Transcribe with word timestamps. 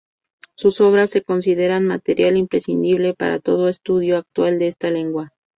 Sus 0.55 0.81
obras 0.81 1.11
se 1.11 1.21
consideran 1.21 1.85
material 1.85 2.35
imprescindible 2.35 3.13
para 3.13 3.37
todo 3.39 3.69
estudioso 3.69 4.21
actual 4.21 4.57
de 4.57 4.65
esta 4.65 4.89
lengua. 4.89 5.31